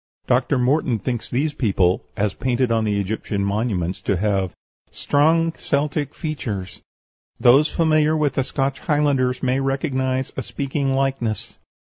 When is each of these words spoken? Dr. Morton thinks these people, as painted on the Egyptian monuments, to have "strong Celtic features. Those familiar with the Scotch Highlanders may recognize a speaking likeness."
Dr. 0.25 0.57
Morton 0.57 0.97
thinks 0.97 1.29
these 1.29 1.53
people, 1.53 2.01
as 2.17 2.33
painted 2.33 2.71
on 2.71 2.85
the 2.85 2.99
Egyptian 2.99 3.43
monuments, 3.45 4.01
to 4.01 4.17
have 4.17 4.55
"strong 4.91 5.51
Celtic 5.53 6.15
features. 6.15 6.81
Those 7.39 7.69
familiar 7.69 8.17
with 8.17 8.33
the 8.33 8.43
Scotch 8.43 8.79
Highlanders 8.79 9.43
may 9.43 9.59
recognize 9.59 10.31
a 10.35 10.41
speaking 10.41 10.95
likeness." 10.95 11.59